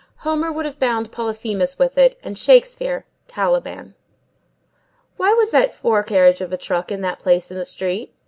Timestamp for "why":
5.17-5.31